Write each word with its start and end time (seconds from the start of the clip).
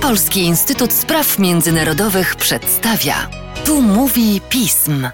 Polski 0.00 0.40
Instytut 0.40 0.92
Spraw 0.92 1.38
Międzynarodowych 1.38 2.36
przedstawia. 2.36 3.30
Tu 3.64 3.82
mówi 3.82 4.40
pism. 4.48 5.08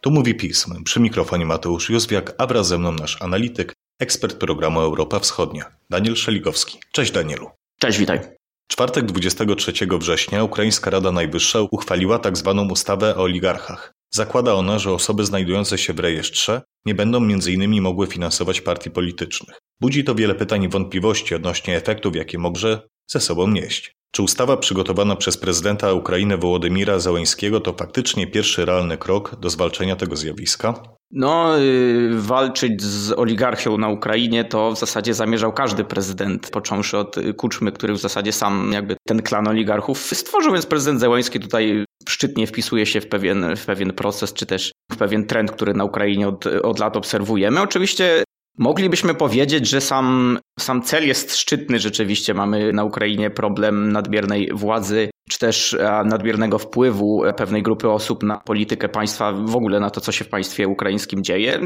Tu 0.00 0.10
mówi 0.10 0.34
pism. 0.34 0.84
Przy 0.84 1.00
mikrofonie 1.00 1.46
Mateusz 1.46 1.90
Józwiak, 1.90 2.34
a 2.38 2.46
wraz 2.46 2.68
ze 2.68 2.78
mną 2.78 2.92
nasz 2.92 3.22
analityk, 3.22 3.72
ekspert 4.00 4.36
programu 4.36 4.80
Europa 4.80 5.20
Wschodnia, 5.20 5.64
Daniel 5.90 6.16
Szeligowski. 6.16 6.78
Cześć 6.92 7.12
Danielu. 7.12 7.50
Cześć, 7.80 7.98
witaj. 7.98 8.20
Czwartek 8.68 9.04
23 9.04 9.72
września 9.98 10.44
Ukraińska 10.44 10.90
Rada 10.90 11.12
Najwyższa 11.12 11.60
uchwaliła 11.60 12.18
tzw. 12.18 12.54
Tak 12.56 12.72
ustawę 12.72 13.16
o 13.16 13.22
oligarchach. 13.22 13.92
Zakłada 14.14 14.54
ona, 14.54 14.78
że 14.78 14.92
osoby 14.92 15.24
znajdujące 15.24 15.78
się 15.78 15.92
w 15.92 16.00
rejestrze 16.00 16.62
nie 16.86 16.94
będą 16.94 17.18
m.in. 17.18 17.82
mogły 17.82 18.06
finansować 18.06 18.60
partii 18.60 18.90
politycznych. 18.90 19.58
Budzi 19.80 20.04
to 20.04 20.14
wiele 20.14 20.34
pytań 20.34 20.62
i 20.62 20.68
wątpliwości 20.68 21.34
odnośnie 21.34 21.76
efektów, 21.76 22.16
jakie 22.16 22.38
może 22.38 22.88
ze 23.10 23.20
sobą 23.20 23.48
nieść. 23.48 23.92
Czy 24.10 24.22
ustawa 24.22 24.56
przygotowana 24.56 25.16
przez 25.16 25.36
prezydenta 25.36 25.92
Ukrainy 25.92 26.36
Wołodymira 26.36 26.98
Zełęńskiego 26.98 27.60
to 27.60 27.72
faktycznie 27.72 28.26
pierwszy 28.26 28.64
realny 28.64 28.98
krok 28.98 29.36
do 29.40 29.50
zwalczenia 29.50 29.96
tego 29.96 30.16
zjawiska? 30.16 30.74
No, 31.10 31.58
yy, 31.58 32.20
walczyć 32.20 32.82
z 32.82 33.12
oligarchią 33.12 33.78
na 33.78 33.88
Ukrainie 33.88 34.44
to 34.44 34.72
w 34.72 34.78
zasadzie 34.78 35.14
zamierzał 35.14 35.52
każdy 35.52 35.84
prezydent, 35.84 36.50
począwszy 36.50 36.98
od 36.98 37.16
Kuczmy, 37.36 37.72
który 37.72 37.94
w 37.94 37.98
zasadzie 37.98 38.32
sam 38.32 38.70
jakby 38.72 38.96
ten 39.06 39.22
klan 39.22 39.48
oligarchów 39.48 39.98
stworzył, 39.98 40.52
więc 40.52 40.66
prezydent 40.66 41.00
Zełański 41.00 41.40
tutaj 41.40 41.84
szczytnie 42.08 42.46
wpisuje 42.46 42.86
się 42.86 43.00
w 43.00 43.08
pewien, 43.08 43.56
w 43.56 43.66
pewien 43.66 43.92
proces, 43.92 44.32
czy 44.32 44.46
też 44.46 44.72
w 44.92 44.96
pewien 44.96 45.26
trend, 45.26 45.52
który 45.52 45.74
na 45.74 45.84
Ukrainie 45.84 46.28
od, 46.28 46.46
od 46.46 46.78
lat 46.78 46.96
obserwujemy. 46.96 47.60
Oczywiście 47.60 48.24
Moglibyśmy 48.58 49.14
powiedzieć, 49.14 49.68
że 49.68 49.80
sam, 49.80 50.38
sam 50.60 50.82
cel 50.82 51.06
jest 51.06 51.36
szczytny. 51.36 51.78
Rzeczywiście 51.78 52.34
mamy 52.34 52.72
na 52.72 52.84
Ukrainie 52.84 53.30
problem 53.30 53.92
nadmiernej 53.92 54.50
władzy, 54.52 55.10
czy 55.30 55.38
też 55.38 55.76
nadmiernego 56.04 56.58
wpływu 56.58 57.22
pewnej 57.36 57.62
grupy 57.62 57.90
osób 57.90 58.22
na 58.22 58.36
politykę 58.36 58.88
państwa, 58.88 59.32
w 59.32 59.56
ogóle 59.56 59.80
na 59.80 59.90
to, 59.90 60.00
co 60.00 60.12
się 60.12 60.24
w 60.24 60.28
państwie 60.28 60.68
ukraińskim 60.68 61.24
dzieje. 61.24 61.60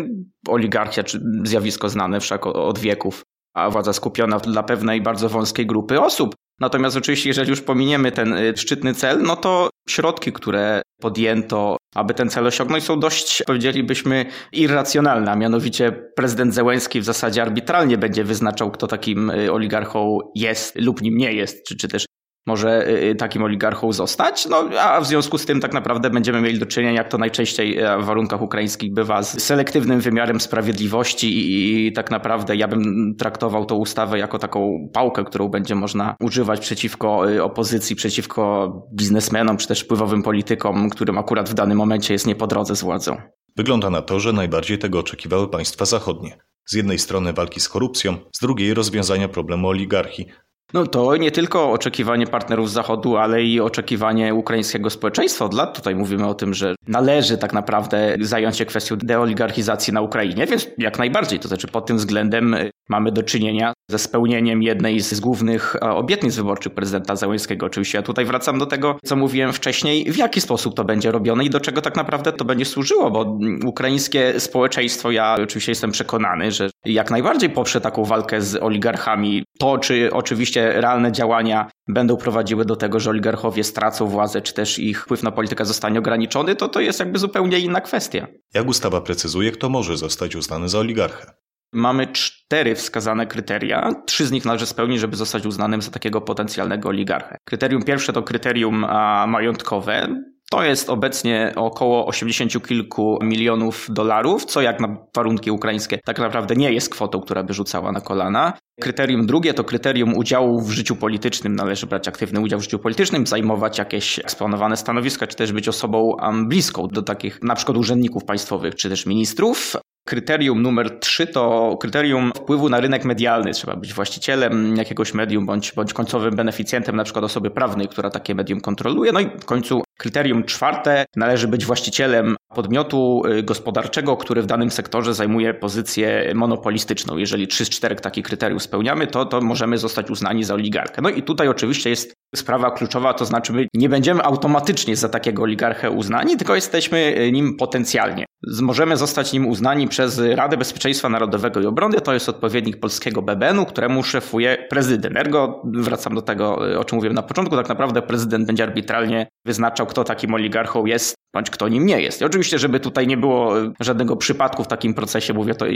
Oligarchia, 0.49 1.05
czy 1.05 1.21
zjawisko 1.45 1.89
znane 1.89 2.21
wszak 2.21 2.47
od 2.47 2.79
wieków, 2.79 3.23
a 3.55 3.71
władza 3.71 3.93
skupiona 3.93 4.39
dla 4.39 4.63
pewnej 4.63 5.03
bardzo 5.03 5.29
wąskiej 5.29 5.67
grupy 5.67 6.01
osób. 6.01 6.35
Natomiast 6.61 6.97
oczywiście, 6.97 7.31
jeżeli 7.31 7.51
już 7.51 7.61
pominiemy 7.61 8.13
ten 8.13 8.33
y, 8.33 8.57
szczytny 8.57 8.95
cel, 8.95 9.23
no 9.23 9.37
to 9.37 9.71
środki, 9.91 10.33
które 10.33 10.83
podjęto, 11.01 11.77
aby 11.95 12.15
ten 12.15 12.31
cel 12.31 12.47
osiągnąć, 12.47 12.85
są 12.85 13.01
dość, 13.01 13.43
powiedzielibyśmy, 13.47 14.27
irracjonalne. 14.53 15.37
Mianowicie 15.37 15.93
prezydent 16.17 16.55
Zełenski 16.55 17.01
w 17.01 17.05
zasadzie 17.05 17.43
arbitralnie 17.43 17.99
będzie 17.99 18.25
wyznaczał, 18.25 18.71
kto 18.71 18.87
takim 18.87 19.31
y, 19.31 19.53
oligarchą 19.53 20.19
jest 20.35 20.77
lub 20.77 21.03
nim 21.03 21.17
nie 21.17 21.33
jest, 21.33 21.67
czy, 21.67 21.77
czy 21.77 21.89
też 21.89 22.07
może 22.49 22.89
y, 22.89 23.11
y, 23.11 23.15
takim 23.15 23.43
oligarchą 23.43 23.93
zostać. 23.93 24.47
No, 24.47 24.69
a 24.81 25.01
w 25.01 25.07
związku 25.07 25.39
z 25.39 25.47
tym 25.47 25.61
tak 25.61 25.73
naprawdę 25.73 26.11
będziemy 26.11 26.41
mieli 26.41 26.59
do 26.59 26.67
czynienia, 26.67 26.93
jak 26.93 27.09
to 27.09 27.19
najczęściej 27.19 27.79
e, 27.79 27.99
w 27.99 28.05
warunkach 28.05 28.43
ukraińskich 28.43 28.93
bywa, 28.93 29.23
z 29.23 29.43
selektywnym 29.43 30.01
wymiarem 30.01 30.41
sprawiedliwości 30.41 31.39
i, 31.39 31.87
i 31.87 31.93
tak 31.93 32.11
naprawdę 32.11 32.57
ja 32.57 32.69
bym 32.69 33.15
traktował 33.19 33.67
tą 33.67 33.75
ustawę 33.75 34.19
jako 34.19 34.39
taką 34.39 34.89
pałkę, 34.93 35.25
którą 35.25 35.49
będzie 35.49 35.75
można 35.75 36.17
używać 36.21 36.61
przeciwko 36.61 37.31
y, 37.31 37.43
opozycji, 37.43 37.97
przeciwko 37.97 38.73
biznesmenom, 38.95 39.57
czy 39.57 39.69
też 39.69 39.81
wpływowym 39.81 40.23
politykom, 40.23 40.91
którym 40.91 41.19
akurat 41.19 41.51
w 41.51 41.55
danym 41.55 41.79
momencie 41.79 42.15
jest 42.15 42.27
nie 42.27 42.35
po 42.35 42.47
drodze 42.47 42.77
z 42.77 42.83
władzą. 42.83 43.17
Wygląda 43.57 43.91
na 43.91 44.03
to, 44.03 44.21
że 44.21 44.33
najbardziej 44.33 44.79
tego 44.79 44.99
oczekiwały 44.99 45.49
państwa 45.49 45.85
zachodnie. 45.85 46.39
Z 46.67 46.75
jednej 46.75 46.99
strony 46.99 47.33
walki 47.33 47.61
z 47.61 47.69
korupcją, 47.69 48.17
z 48.37 48.41
drugiej 48.41 48.75
rozwiązania 48.75 49.29
problemu 49.29 49.69
oligarchii, 49.69 50.27
no 50.75 50.87
to 50.87 51.17
nie 51.17 51.31
tylko 51.31 51.73
oczekiwanie 51.73 52.27
partnerów 52.27 52.71
z 52.71 52.73
Zachodu, 52.73 53.17
ale 53.17 53.43
i 53.43 53.61
oczekiwanie 53.61 54.35
ukraińskiego 54.35 54.91
społeczeństwa 54.91 55.45
od 55.45 55.55
lat. 55.55 55.77
Tutaj 55.77 55.95
mówimy 55.95 56.27
o 56.27 56.35
tym, 56.35 56.55
że 56.55 56.75
należy 56.89 57.39
tak 57.39 57.53
naprawdę 57.53 58.17
zająć 58.21 58.57
się 58.57 58.65
kwestią 58.65 58.97
deoligarchizacji 58.97 59.93
na 59.93 60.01
Ukrainie, 60.01 60.47
więc 60.47 60.69
jak 60.79 60.99
najbardziej. 60.99 61.39
To 61.39 61.49
znaczy 61.49 61.69
pod 61.69 61.87
tym 61.87 61.97
względem 61.97 62.57
mamy 62.89 63.13
do 63.13 63.23
czynienia 63.23 63.73
ze 63.91 63.99
spełnieniem 63.99 64.63
jednej 64.63 65.01
z 65.01 65.21
głównych 65.21 65.77
e, 65.77 65.81
obietnic 65.81 66.37
wyborczych 66.37 66.75
prezydenta 66.75 67.17
Załęskiego. 67.17 67.67
Oczywiście 67.67 67.99
ja 67.99 68.03
tutaj 68.03 68.25
wracam 68.25 68.59
do 68.59 68.67
tego, 68.67 68.99
co 69.05 69.17
mówiłem 69.17 69.53
wcześniej, 69.53 70.13
w 70.13 70.17
jaki 70.17 70.41
sposób 70.41 70.75
to 70.75 70.85
będzie 70.85 71.13
robione 71.13 71.45
i 71.45 71.51
do 71.51 71.61
czego 71.61 71.83
tak 71.83 71.97
naprawdę 71.97 72.33
to 72.33 72.45
będzie 72.45 72.65
służyło, 72.65 73.11
bo 73.11 73.39
ukraińskie 73.67 74.41
społeczeństwo, 74.41 75.11
ja 75.11 75.37
oczywiście 75.43 75.73
jestem 75.73 75.91
przekonany, 75.91 76.53
że 76.53 76.71
jak 76.85 77.11
najbardziej 77.11 77.51
poprze 77.51 77.81
taką 77.81 78.05
walkę 78.05 78.41
z 78.41 78.63
oligarchami. 78.63 79.45
To, 79.59 79.79
czy 79.79 80.11
oczywiście 80.13 80.73
realne 80.73 81.13
działania 81.13 81.71
będą 81.89 82.17
prowadziły 82.17 82.65
do 82.65 82.77
tego, 82.77 83.01
że 83.01 83.11
oligarchowie 83.11 83.65
stracą 83.65 84.07
władzę, 84.07 84.43
czy 84.43 84.55
też 84.55 84.79
ich 84.79 85.03
wpływ 85.03 85.23
na 85.23 85.31
politykę 85.31 85.65
zostanie 85.65 85.99
ograniczony, 85.99 86.57
to 86.57 86.69
to 86.69 86.81
jest 86.81 87.01
jakby 87.01 87.19
zupełnie 87.19 87.59
inna 87.59 87.81
kwestia. 87.81 88.27
Jak 88.55 88.69
ustawa 88.69 89.01
precyzuje, 89.01 89.51
kto 89.51 89.69
może 89.69 89.97
zostać 89.97 90.37
uznany 90.37 90.69
za 90.69 90.79
oligarchę? 90.79 91.48
Mamy 91.73 92.07
cztery 92.07 92.75
wskazane 92.75 93.27
kryteria. 93.27 93.91
Trzy 94.07 94.27
z 94.27 94.33
nich 94.33 94.45
należy 94.45 94.67
spełnić, 94.67 95.01
żeby 95.01 95.17
zostać 95.17 95.47
uznanym 95.47 95.83
za 95.83 95.91
takiego 95.91 96.21
potencjalnego 96.21 96.89
oligarchę. 96.89 97.37
Kryterium 97.45 97.83
pierwsze 97.83 98.13
to 98.13 98.23
kryterium 98.23 98.87
majątkowe. 99.29 100.09
To 100.51 100.65
jest 100.65 100.91
obecnie 100.91 101.53
około 101.57 102.07
80 102.07 102.67
kilku 102.67 103.19
milionów 103.23 103.87
dolarów, 103.91 104.45
co 104.45 104.61
jak 104.61 104.81
na 104.81 104.97
warunki 105.17 105.51
ukraińskie 105.51 105.99
tak 106.05 106.19
naprawdę 106.19 106.57
nie 106.57 106.73
jest 106.73 106.91
kwotą, 106.91 107.21
która 107.21 107.43
by 107.43 107.55
rzucała 107.55 107.93
na 107.93 108.01
kolana. 108.01 108.53
Kryterium 108.81 109.27
drugie 109.27 109.55
to 109.55 109.65
kryterium 109.65 110.17
udziału 110.17 110.61
w 110.61 110.71
życiu 110.71 110.97
politycznym. 110.97 111.55
Należy 111.55 111.87
brać 111.87 112.09
aktywny 112.09 112.41
udział 112.41 112.61
w 112.61 112.63
życiu 112.63 112.79
politycznym, 112.79 113.27
zajmować 113.27 113.79
jakieś 113.79 114.19
eksponowane 114.19 114.77
stanowiska, 114.77 115.27
czy 115.27 115.37
też 115.37 115.53
być 115.53 115.69
osobą 115.69 116.17
bliską 116.45 116.87
do 116.87 117.03
takich 117.03 117.43
na 117.43 117.55
przykład 117.55 117.79
urzędników 117.79 118.25
państwowych, 118.25 118.75
czy 118.75 118.89
też 118.89 119.07
ministrów. 119.07 119.77
Kryterium 120.09 120.63
numer 120.63 120.99
trzy 121.01 121.27
to 121.27 121.77
kryterium 121.81 122.33
wpływu 122.37 122.69
na 122.69 122.81
rynek 122.81 123.05
medialny. 123.05 123.53
Trzeba 123.53 123.77
być 123.77 123.95
właścicielem 123.95 124.77
jakiegoś 124.77 125.15
medium 125.15 125.47
bądź, 125.47 125.73
bądź 125.73 125.93
końcowym 125.93 126.37
beneficjentem, 126.37 126.97
na 126.97 127.05
przykład 127.05 127.25
osoby 127.25 127.51
prawnej, 127.51 127.89
która 127.89 128.11
takie 128.11 128.35
medium 128.35 128.61
kontroluje. 128.61 129.13
No 129.13 129.21
i 129.21 129.27
w 129.27 129.45
końcu 129.45 129.83
kryterium 129.99 130.45
czwarte 130.45 131.05
należy 131.17 131.49
być 131.49 131.65
właścicielem 131.65 132.37
podmiotu 132.55 133.23
y, 133.27 133.43
gospodarczego, 133.43 134.17
który 134.17 134.43
w 134.43 134.47
danym 134.47 134.71
sektorze 134.71 135.15
zajmuje 135.15 135.55
pozycję 135.55 136.33
monopolistyczną. 136.35 137.17
Jeżeli 137.17 137.49
trzy 137.49 137.65
z 137.65 137.71
czterech 137.71 138.01
takich 138.01 138.25
kryteriów 138.25 138.63
spełniamy, 138.63 139.07
to, 139.07 139.25
to 139.25 139.41
możemy 139.41 139.79
zostać 139.79 140.11
uznani 140.11 140.45
za 140.45 140.55
oligarkę. 140.55 141.03
No 141.03 141.09
i 141.09 141.23
tutaj 141.23 141.49
oczywiście 141.49 141.91
jest 141.91 142.15
sprawa 142.37 142.71
kluczowa, 142.71 143.15
to 143.15 143.25
znaczy 143.25 143.53
my 143.53 143.67
nie 143.75 143.89
będziemy 143.89 144.23
automatycznie 144.23 144.97
za 144.97 145.09
takiego 145.09 145.43
oligarchę 145.43 145.91
uznani, 145.91 146.37
tylko 146.37 146.55
jesteśmy 146.55 147.15
y, 147.19 147.33
nim 147.33 147.57
potencjalnie. 147.57 148.25
Możemy 148.63 148.97
zostać 148.97 149.33
nim 149.33 149.47
uznani 149.47 149.89
przez 149.89 150.19
Radę 150.19 150.57
Bezpieczeństwa 150.57 151.09
Narodowego 151.09 151.61
i 151.61 151.67
Obrony, 151.67 152.01
to 152.01 152.15
jest 152.15 152.29
odpowiednik 152.29 152.81
polskiego 152.81 153.23
BBN-u, 153.23 153.67
któremu 153.67 154.03
szefuje 154.03 154.67
prezydent. 154.71 155.17
Ergo, 155.17 155.63
wracam 155.65 156.15
do 156.15 156.23
tego, 156.23 156.71
y, 156.73 156.79
o 156.79 156.85
czym 156.85 156.97
mówiłem 156.97 157.15
na 157.15 157.23
początku, 157.23 157.57
tak 157.57 157.69
naprawdę 157.69 158.03
prezydent 158.03 158.47
będzie 158.47 158.63
arbitralnie 158.63 159.27
wyznaczał, 159.47 159.87
kto 159.87 160.05
takim 160.05 160.35
oligarchą 160.35 160.87
jest, 160.87 161.15
bądź 161.35 161.51
kto 161.51 161.69
nim 161.69 161.87
nie 161.87 162.01
jest. 162.01 162.21
I 162.21 162.25
oczywiście, 162.25 162.59
żeby 162.59 162.81
tutaj 162.81 163.07
nie 163.07 163.17
było 163.17 163.55
żadnego 163.81 164.17
przypadku 164.17 164.65
w 164.65 164.69
takim 164.69 164.95
procesie, 164.95 165.35
mówię 165.35 165.55
to 165.55 165.67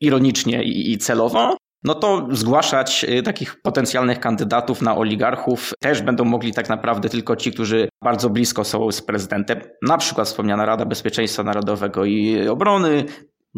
ironicznie 0.00 0.62
i 0.62 0.98
celowo, 0.98 1.56
no 1.84 1.94
to 1.94 2.28
zgłaszać 2.30 3.04
y, 3.04 3.22
takich 3.22 3.62
potencjalnych 3.62 4.20
kandydatów 4.20 4.82
na 4.82 4.96
oligarchów 4.96 5.72
też 5.80 6.02
będą 6.02 6.24
mogli 6.24 6.52
tak 6.52 6.68
naprawdę 6.68 7.08
tylko 7.08 7.36
ci, 7.36 7.52
którzy 7.52 7.88
bardzo 8.04 8.30
blisko 8.30 8.64
są 8.64 8.92
z 8.92 9.02
prezydentem. 9.02 9.60
Na 9.82 9.98
przykład 9.98 10.26
wspomniana 10.26 10.66
Rada 10.66 10.84
Bezpieczeństwa 10.84 11.42
Narodowego 11.42 12.04
i 12.04 12.48
Obrony, 12.48 13.04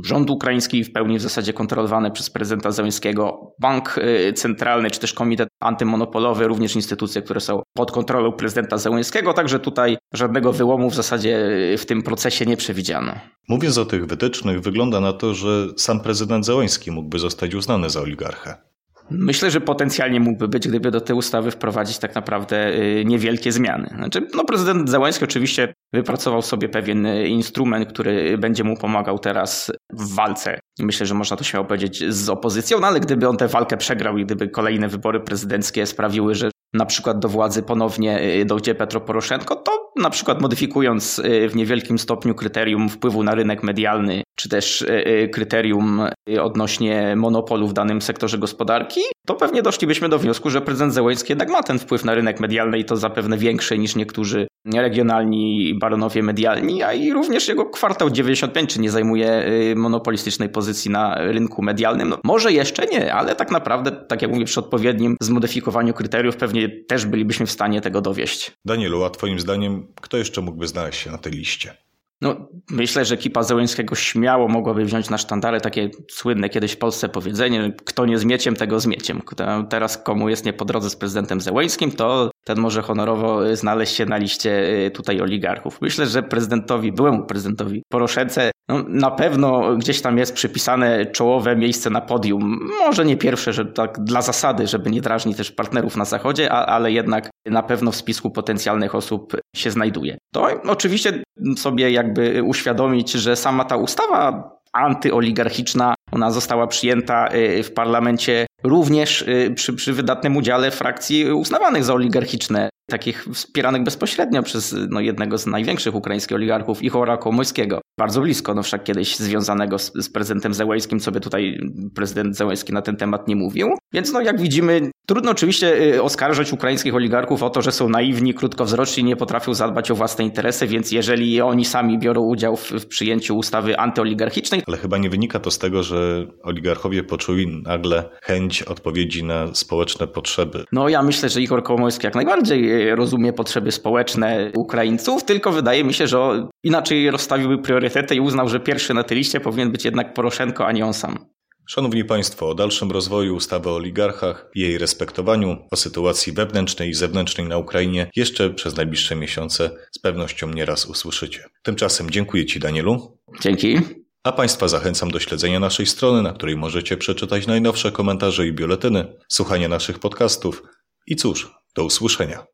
rząd 0.03 0.31
ukraiński 0.31 0.85
w 0.85 0.93
pełni 0.93 1.19
w 1.19 1.23
zasadzie 1.23 1.53
kontrolowany 1.53 2.11
przez 2.11 2.31
prezydenta 2.31 2.71
Zełenskiego, 2.71 3.55
bank 3.61 3.99
y, 3.99 4.33
centralny 4.33 4.91
czy 4.91 5.01
też 5.01 5.13
komitet 5.13 5.49
antymonopolowy, 5.61 6.49
również 6.49 6.77
instytucje, 6.77 7.23
które 7.23 7.41
są 7.41 7.63
pod 7.73 7.93
kontrolą 7.93 8.33
prezydenta 8.33 8.79
Zełenskiego, 8.79 9.33
także 9.33 9.59
tutaj 9.59 9.97
żadnego 10.15 10.53
wyłomu 10.53 10.91
w 10.91 10.95
zasadzie 10.95 11.47
y, 11.73 11.79
w 11.79 11.87
tym 11.87 12.03
procesie 12.03 12.47
nie 12.47 12.57
przewidziano. 12.57 13.13
Mówiąc 13.49 13.79
o 13.79 13.85
tych 13.85 14.07
wytycznych, 14.07 14.61
wygląda 14.61 15.01
na 15.01 15.13
to, 15.13 15.35
że 15.35 15.69
sam 15.77 16.01
prezydent 16.01 16.47
Zełenski 16.47 16.91
mógłby 16.91 17.19
zostać 17.19 17.55
uznany 17.55 17.91
za 17.91 18.01
oligarchę. 18.01 18.74
Myślę, 19.11 19.51
że 19.51 19.61
potencjalnie 19.61 20.21
mógłby 20.21 20.49
być, 20.49 20.69
gdyby 20.69 20.91
do 20.91 21.01
tej 21.01 21.17
ustawy 21.17 21.51
wprowadzić 21.51 21.99
tak 21.99 22.15
naprawdę 22.15 22.75
y, 22.75 23.05
niewielkie 23.05 23.53
zmiany. 23.53 23.89
Znaczy, 23.97 24.29
no 24.35 24.45
prezydent 24.45 24.91
Załański 24.91 25.25
oczywiście 25.25 25.75
wypracował 25.93 26.43
sobie 26.43 26.69
pewien 26.69 27.07
y, 27.07 27.29
instrument, 27.29 27.89
który 27.89 28.39
będzie 28.39 28.65
mu 28.65 28.77
pomagał 28.77 29.19
teraz 29.19 29.73
w 29.93 30.15
walce. 30.15 30.61
Myślę, 30.79 31.07
że 31.07 31.15
można 31.15 31.37
to 31.37 31.45
śmiało 31.45 31.67
powiedzieć 31.67 32.05
z 32.15 32.29
opozycją, 32.29 32.81
no 32.81 32.87
ale 32.87 33.01
gdyby 33.01 33.29
on 33.29 33.37
tę 33.37 33.49
walkę 33.49 33.77
przegrał 33.77 34.19
i 34.19 34.25
gdyby 34.25 34.49
kolejne 34.49 34.89
wybory 34.89 35.21
prezydenckie 35.21 35.87
sprawiły, 35.87 36.35
że 36.35 36.51
na 36.73 36.87
przykład 36.87 37.19
do 37.19 37.29
władzy 37.29 37.63
ponownie 37.63 38.23
y, 38.23 38.45
dojdzie 38.45 38.75
Petro 38.75 39.01
Poroszenko, 39.01 39.57
to 39.57 39.93
na 39.97 40.11
przykład 40.11 40.41
modyfikując 40.41 41.23
w 41.49 41.57
niewielkim 41.57 41.99
stopniu 41.99 42.35
kryterium 42.35 42.89
wpływu 42.89 43.23
na 43.23 43.35
rynek 43.35 43.63
medialny, 43.63 44.23
czy 44.35 44.49
też 44.49 44.83
y, 44.83 45.29
kryterium 45.33 46.03
odnośnie 46.41 47.17
monopolu 47.17 47.69
w 47.69 47.73
danym 47.73 48.03
sektorze 48.03 48.39
gospodarki, 48.39 49.01
to 49.27 49.35
pewnie 49.35 49.63
doszlibyśmy 49.63 50.09
do 50.09 50.19
wniosku, 50.19 50.51
że 50.51 50.61
prezydent 50.61 50.95
Zełenski 50.95 51.33
jednak 51.33 51.49
ma 51.49 51.63
ten 51.63 51.79
wpływ 51.79 52.05
na 52.05 52.15
rynek 52.15 52.41
medialny 52.41 52.79
i 52.79 52.85
to 52.85 52.97
zapewne 52.97 53.39
większy 53.39 53.79
niż 53.79 53.97
niektórzy 53.97 54.47
regionalni 54.75 55.75
baronowie 55.81 56.23
medialni, 56.23 56.83
a 56.83 56.93
i 56.93 57.13
również 57.13 57.49
jego 57.49 57.67
kwartał 57.67 58.11
95 58.11 58.75
czy 58.75 58.81
nie 58.81 58.91
zajmuje 58.91 59.45
monopolistycznej 59.77 60.49
pozycji 60.49 60.91
na 60.91 61.15
rynku 61.19 61.63
medialnym. 61.63 62.09
No, 62.09 62.19
może 62.25 62.53
jeszcze 62.53 62.87
nie, 62.87 63.15
ale 63.15 63.37
tak 63.37 63.51
naprawdę, 63.51 63.93
tak 63.93 64.23
jak 64.23 64.31
mówię, 64.31 64.45
przy 64.45 64.61
odpowiednim 64.61 65.17
zmodyfikowaniu 65.21 65.95
kryteriów 65.95 66.37
pewnie 66.37 66.69
też 66.69 67.07
bylibyśmy 67.07 67.47
w 67.47 67.51
stanie 67.51 67.81
tego 67.81 68.01
dowieść. 68.01 68.53
Danielu, 68.65 69.05
a 69.05 69.11
twoim 69.11 69.41
zdaniem 69.41 69.87
kto 70.01 70.17
jeszcze 70.17 70.41
mógłby 70.41 70.67
znaleźć 70.67 71.01
się 71.01 71.11
na 71.11 71.19
tej 71.19 71.33
liście? 71.33 71.84
No, 72.21 72.49
myślę, 72.71 73.05
że 73.05 73.15
ekipa 73.15 73.43
Zełęńskiego 73.43 73.95
śmiało 73.95 74.49
mogłaby 74.49 74.85
wziąć 74.85 75.11
na 75.11 75.19
sztandary 75.19 75.61
takie 75.61 75.91
słynne 76.11 76.49
kiedyś 76.49 76.73
w 76.73 76.79
Polsce 76.79 77.09
powiedzenie, 77.09 77.73
kto 77.85 78.07
nie 78.07 78.19
z 78.19 78.25
mieciem, 78.25 78.57
tego 78.57 78.81
z 78.81 78.87
mieciem. 78.87 79.23
Teraz 79.71 79.99
komu 79.99 80.29
jest 80.29 80.45
nie 80.45 80.53
po 80.53 80.65
drodze 80.65 80.91
z 80.91 80.97
prezydentem 80.97 81.41
Zełęńskim, 81.41 81.93
to 81.93 82.31
ten 82.45 82.59
może 82.59 82.83
honorowo 82.83 83.57
znaleźć 83.57 83.95
się 83.95 84.07
na 84.07 84.17
liście 84.17 84.51
y, 84.87 84.91
tutaj 84.91 85.21
oligarchów. 85.21 85.79
Myślę, 85.81 86.07
że 86.07 86.23
prezydentowi, 86.23 86.93
byłemu 86.93 87.25
prezydentowi 87.27 87.83
Poroszence 87.89 88.51
no, 88.69 88.85
na 88.89 89.11
pewno 89.11 89.77
gdzieś 89.77 90.03
tam 90.03 90.19
jest 90.19 90.35
przypisane 90.35 91.07
czołowe 91.07 91.57
miejsce 91.57 91.91
na 91.91 92.01
podium. 92.01 92.69
Może 92.87 93.05
nie 93.05 93.17
pierwsze, 93.17 93.53
że 93.53 93.65
tak 93.65 94.05
dla 94.05 94.23
zasady, 94.23 94.67
żeby 94.67 94.91
nie 94.91 95.01
drażnić 95.01 95.37
też 95.37 95.53
partnerów 95.53 95.97
na 95.97 96.05
zachodzie, 96.05 96.53
a, 96.53 96.67
ale 96.67 96.93
jednak 96.93 97.31
na 97.47 97.63
pewno 97.63 97.91
w 97.91 97.97
spisku 97.97 98.31
potencjalnych 98.31 98.95
osób 98.95 99.37
się 99.57 99.71
znajduje. 99.71 100.19
To 100.35 100.49
oczywiście 100.69 101.23
sobie 101.57 101.91
jakby 101.91 102.43
uświadomić, 102.43 103.13
że 103.13 103.37
sama 103.37 103.65
ta 103.65 103.77
ustawa 103.77 104.51
antyoligarchiczna, 104.73 105.95
ona 106.15 106.31
została 106.31 106.67
przyjęta 106.67 107.35
y, 107.35 107.63
w 107.63 107.73
parlamencie 107.73 108.47
również 108.65 109.23
y, 109.23 109.53
przy, 109.55 109.73
przy 109.73 109.93
wydatnym 109.93 110.37
udziale 110.37 110.71
frakcji 110.71 111.33
uznawanych 111.33 111.85
za 111.85 111.95
oligarchiczne 111.95 112.69
takich 112.91 113.27
wspieranych 113.33 113.83
bezpośrednio 113.83 114.43
przez 114.43 114.77
no, 114.91 115.01
jednego 115.01 115.39
z 115.39 115.47
największych 115.47 115.95
ukraińskich 115.95 116.37
oligarchów, 116.37 116.83
Ichora 116.83 117.17
Komoyskiego. 117.17 117.81
Bardzo 117.99 118.21
blisko, 118.21 118.55
no 118.55 118.63
wszak 118.63 118.85
kiedyś 118.85 119.17
związanego 119.17 119.79
z, 119.79 119.93
z 119.95 120.09
prezydentem 120.09 120.55
Zełejskim, 120.55 121.01
co 121.01 121.13
by 121.13 121.21
tutaj 121.21 121.59
prezydent 121.95 122.37
Zełejski 122.37 122.73
na 122.73 122.83
ten 122.83 122.97
temat 122.97 123.29
nie 123.29 123.37
mówił. 123.37 123.69
Więc 123.93 124.13
no 124.13 124.21
jak 124.21 124.41
widzimy, 124.41 124.91
trudno 125.07 125.31
oczywiście 125.31 125.95
y, 125.95 126.03
oskarżać 126.03 126.53
ukraińskich 126.53 126.95
oligarchów 126.95 127.43
o 127.43 127.51
to, 127.51 127.63
że 127.63 127.73
są 127.73 127.89
naiwni, 127.89 128.35
krótkowzroczni 128.35 129.05
nie 129.05 129.17
potrafią 129.17 129.55
zadbać 129.55 129.91
o 129.91 129.95
własne 129.95 130.25
interesy, 130.25 130.67
więc 130.67 130.93
jeżeli 130.93 131.41
oni 131.41 131.65
sami 131.65 131.99
biorą 131.99 132.23
udział 132.23 132.57
w, 132.57 132.71
w 132.71 132.87
przyjęciu 132.87 133.37
ustawy 133.37 133.79
antyoligarchicznej... 133.79 134.63
Ale 134.67 134.77
chyba 134.77 134.99
nie 134.99 135.11
wynika 135.11 135.41
to 135.41 135.51
z 135.51 135.59
tego, 135.59 135.83
że 135.83 136.04
oligarchowie 136.43 137.05
poczuli 137.05 137.63
nagle 137.63 138.11
chęć 138.23 138.63
odpowiedzi 138.63 139.25
na 139.25 139.55
społeczne 139.55 140.07
potrzeby. 140.07 140.65
No 140.73 140.89
ja 140.89 141.03
myślę, 141.03 141.29
że 141.29 141.41
Ichor 141.41 141.63
Komoyski 141.63 142.07
jak 142.07 142.15
najbardziej 142.15 142.95
rozumie 142.95 143.33
potrzeby 143.33 143.73
społeczne 143.73 144.53
Ukraińców, 144.57 145.25
tylko 145.25 145.53
wydaje 145.53 145.85
mi 145.85 145.95
się, 145.95 146.07
że 146.07 146.49
inaczej 146.63 147.11
rozstawiłby 147.11 147.59
priorytety 147.59 148.15
i 148.15 148.21
uznał, 148.21 148.49
że 148.49 148.61
pierwszy 148.61 148.95
na 148.95 149.03
tej 149.03 149.19
liście 149.19 149.41
powinien 149.41 149.73
być 149.73 149.85
jednak 149.85 150.15
Poroszenko, 150.15 150.67
a 150.67 150.73
nie 150.73 150.87
on 150.87 150.95
sam. 150.95 151.19
Szanowni 151.67 152.05
Państwo, 152.05 152.49
o 152.49 152.55
dalszym 152.55 152.91
rozwoju 152.91 153.37
ustawy 153.37 153.71
o 153.71 153.75
oligarchach 153.75 154.51
i 154.55 154.61
jej 154.61 154.79
respektowaniu, 154.79 155.57
o 155.71 155.77
sytuacji 155.77 156.33
wewnętrznej 156.33 156.91
i 156.91 156.95
zewnętrznej 156.95 157.49
na 157.49 157.59
Ukrainie 157.59 158.11
jeszcze 158.17 158.51
przez 158.51 158.77
najbliższe 158.77 159.17
miesiące 159.17 159.71
z 159.91 159.99
pewnością 159.99 160.49
nieraz 160.49 160.87
usłyszycie. 160.87 161.45
Tymczasem 161.63 162.11
dziękuję 162.11 162.47
Ci, 162.47 162.61
Danielu. 162.61 163.19
Dzięki. 163.41 164.04
A 164.25 164.33
Państwa 164.33 164.69
zachęcam 164.69 165.11
do 165.11 165.21
śledzenia 165.21 165.61
naszej 165.61 165.87
strony, 165.87 166.23
na 166.23 166.33
której 166.33 166.57
możecie 166.57 166.97
przeczytać 166.97 167.47
najnowsze 167.47 167.93
komentarze 167.93 168.47
i 168.47 168.53
biuletyny, 168.53 169.17
słuchania 169.29 169.69
naszych 169.69 169.99
podcastów 169.99 170.63
i 171.07 171.17
cóż, 171.17 171.51
do 171.77 171.85
usłyszenia. 171.85 172.54